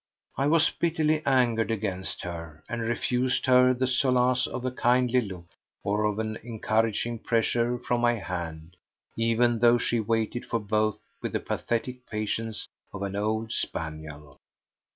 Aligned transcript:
I 0.35 0.47
was 0.47 0.71
bitterly 0.71 1.23
angered 1.27 1.69
against 1.69 2.23
her, 2.23 2.63
and 2.67 2.81
refused 2.81 3.45
her 3.45 3.71
the 3.71 3.85
solace 3.85 4.47
of 4.47 4.65
a 4.65 4.71
kindly 4.71 5.21
look 5.21 5.45
or 5.83 6.05
of 6.05 6.17
an 6.17 6.37
encouraging 6.37 7.19
pressure 7.19 7.77
from 7.77 8.01
my 8.01 8.13
hand, 8.15 8.77
even 9.15 9.59
though 9.59 9.77
she 9.77 9.99
waited 9.99 10.43
for 10.43 10.57
both 10.59 10.97
with 11.21 11.33
the 11.33 11.39
pathetic 11.39 12.07
patience 12.07 12.67
of 12.91 13.03
an 13.03 13.15
old 13.15 13.51
spaniel. 13.53 14.39